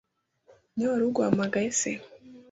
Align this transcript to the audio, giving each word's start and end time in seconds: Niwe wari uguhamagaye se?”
Niwe 0.73 0.89
wari 0.91 1.03
uguhamagaye 1.09 1.69
se?” 1.79 1.91